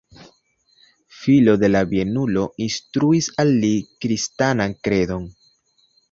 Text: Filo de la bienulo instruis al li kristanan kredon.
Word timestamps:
Filo 1.17 1.53
de 1.63 1.67
la 1.73 1.81
bienulo 1.91 2.45
instruis 2.67 3.27
al 3.43 3.51
li 3.65 3.69
kristanan 4.05 4.73
kredon. 4.89 5.29